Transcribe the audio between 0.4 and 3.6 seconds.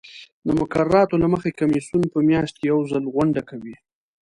د مقرراتو له مخې کمیسیون په میاشت کې یو ځل غونډه